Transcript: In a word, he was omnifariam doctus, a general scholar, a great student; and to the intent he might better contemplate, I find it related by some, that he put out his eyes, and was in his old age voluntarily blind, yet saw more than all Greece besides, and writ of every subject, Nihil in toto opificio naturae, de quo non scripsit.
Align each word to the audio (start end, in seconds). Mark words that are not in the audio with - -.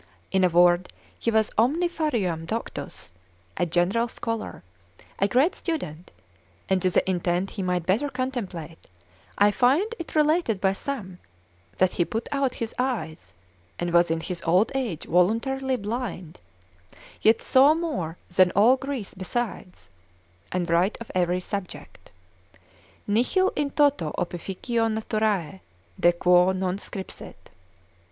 In 0.31 0.43
a 0.43 0.49
word, 0.49 0.91
he 1.19 1.29
was 1.29 1.51
omnifariam 1.59 2.47
doctus, 2.47 3.13
a 3.55 3.67
general 3.67 4.07
scholar, 4.07 4.63
a 5.19 5.27
great 5.27 5.53
student; 5.53 6.09
and 6.67 6.81
to 6.81 6.89
the 6.89 7.07
intent 7.07 7.51
he 7.51 7.61
might 7.61 7.85
better 7.85 8.09
contemplate, 8.09 8.87
I 9.37 9.51
find 9.51 9.93
it 9.99 10.15
related 10.15 10.59
by 10.59 10.73
some, 10.73 11.19
that 11.77 11.91
he 11.91 12.03
put 12.03 12.27
out 12.31 12.55
his 12.55 12.73
eyes, 12.79 13.31
and 13.77 13.93
was 13.93 14.09
in 14.09 14.21
his 14.21 14.41
old 14.41 14.71
age 14.73 15.03
voluntarily 15.05 15.75
blind, 15.75 16.39
yet 17.21 17.43
saw 17.43 17.75
more 17.75 18.17
than 18.35 18.51
all 18.55 18.77
Greece 18.77 19.13
besides, 19.13 19.91
and 20.51 20.67
writ 20.67 20.97
of 20.99 21.11
every 21.13 21.41
subject, 21.41 22.11
Nihil 23.05 23.51
in 23.55 23.69
toto 23.69 24.13
opificio 24.17 24.91
naturae, 24.91 25.59
de 25.99 26.11
quo 26.11 26.53
non 26.53 26.79
scripsit. 26.79 27.35